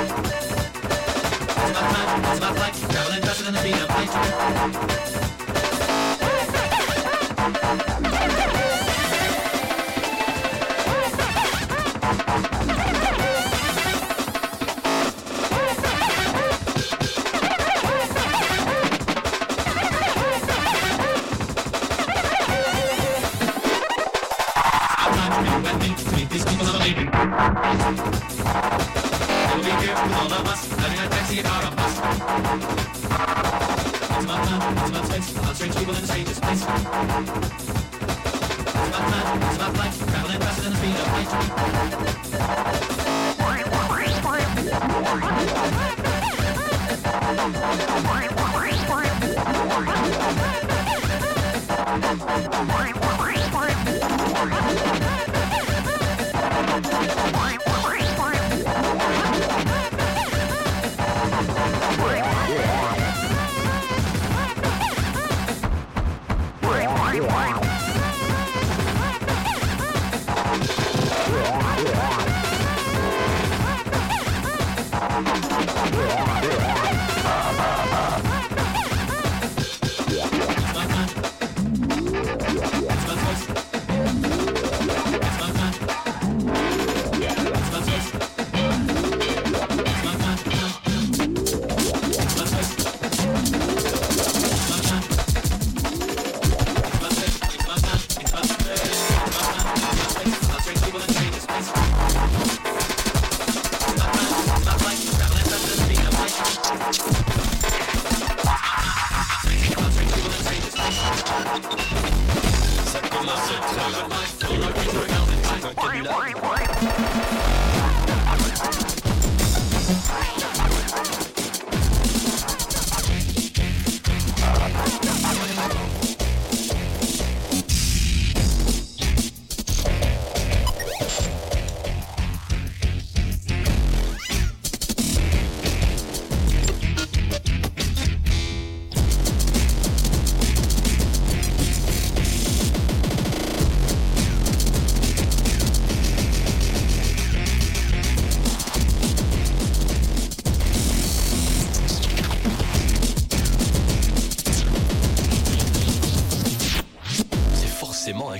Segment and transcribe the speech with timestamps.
[0.00, 5.27] It's my time, it's my flight, traveling faster than the beat of light.
[75.18, 76.87] Yeah, yeah.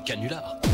[0.09, 0.68] Canular.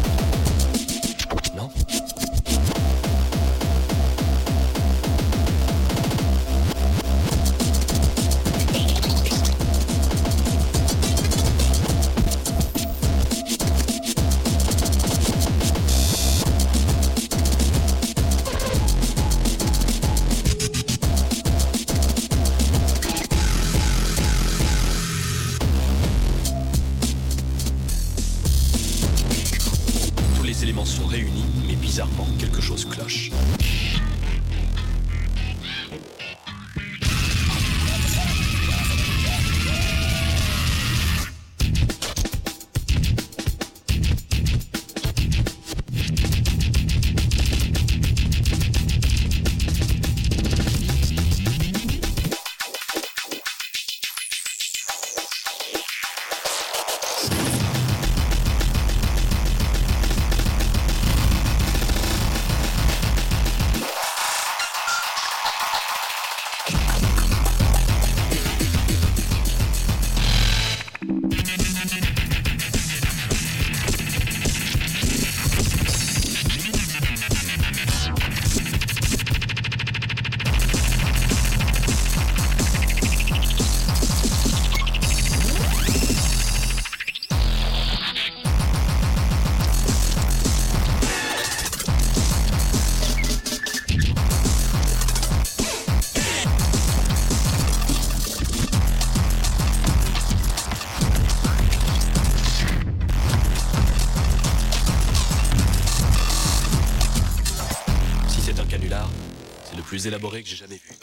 [110.05, 110.95] plus élaboré que j'ai jamais vu.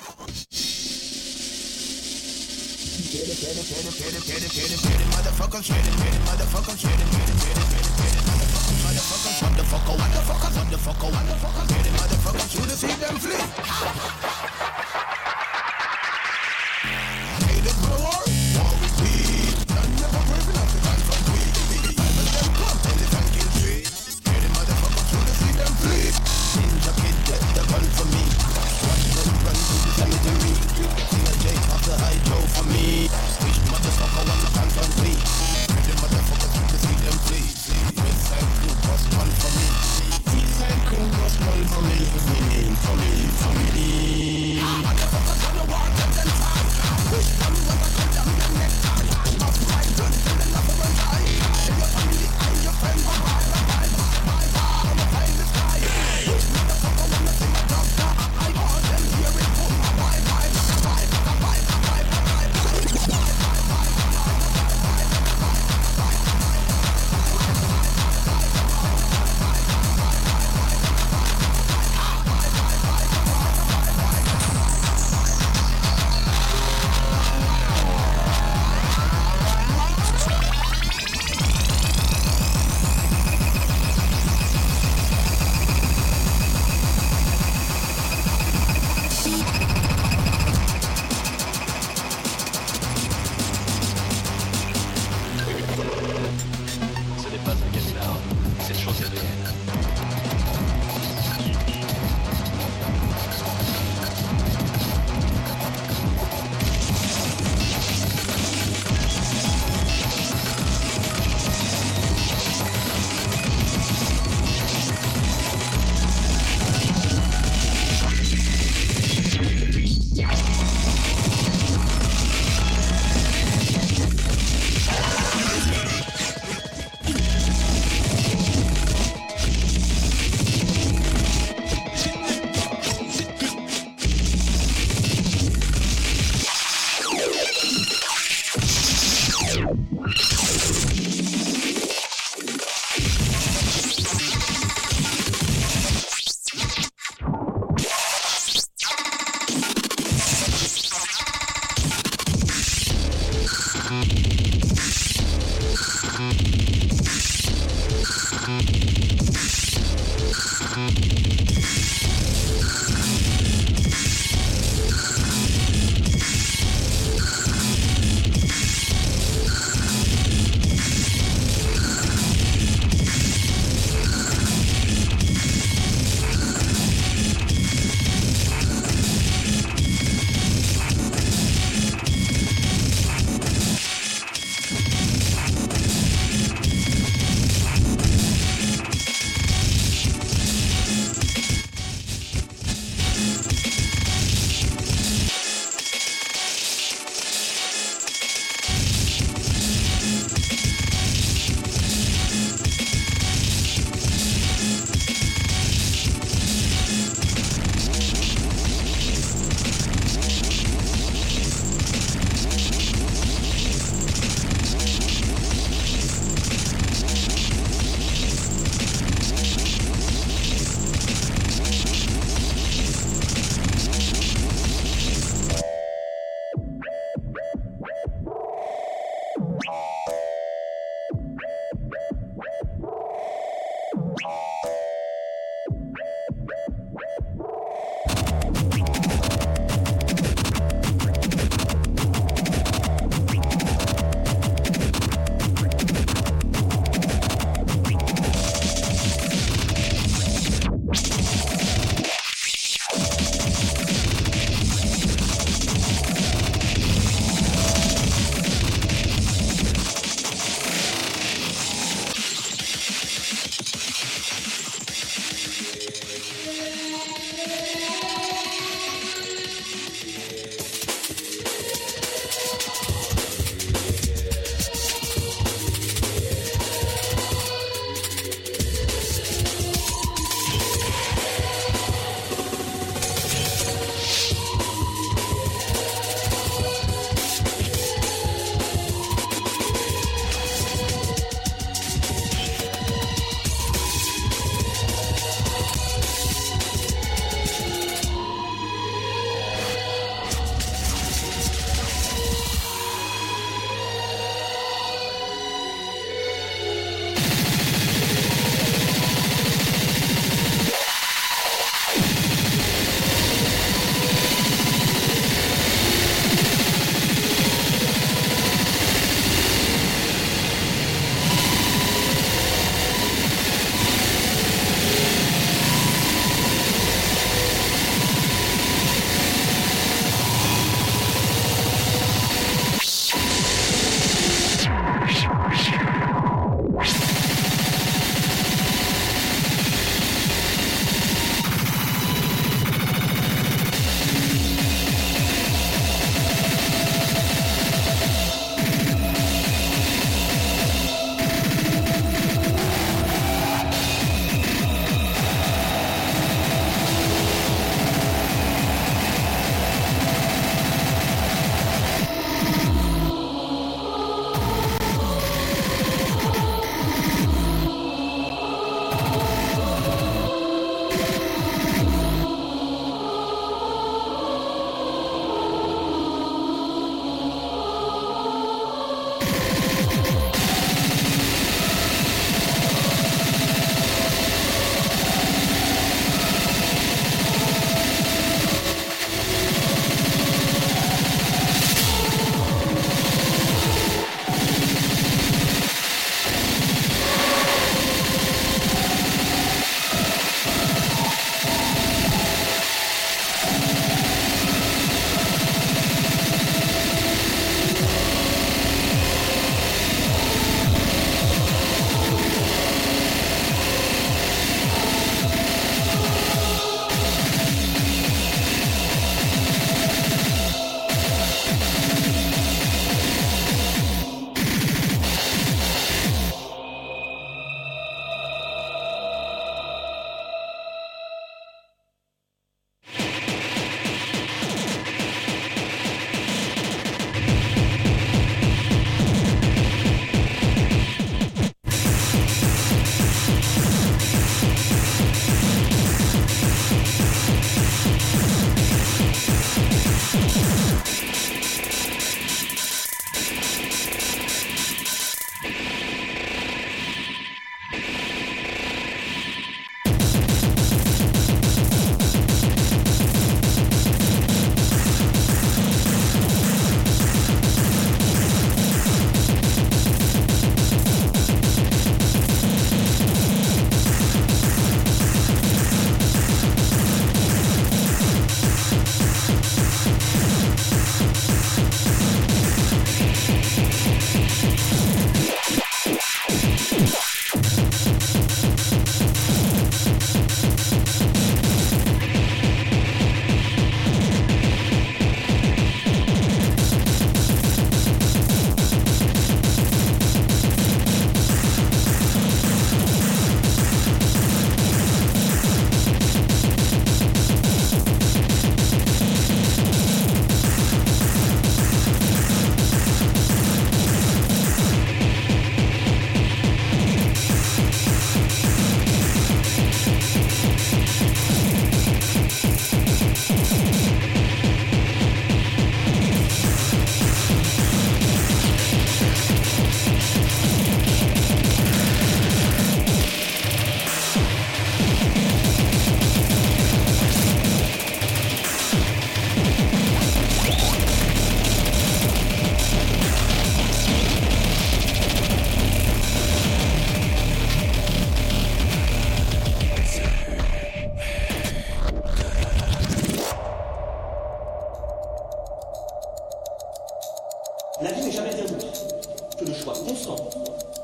[33.02, 33.41] Peace.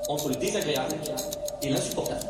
[0.08, 0.96] entre le désagréable
[1.62, 2.22] et l'insupportable.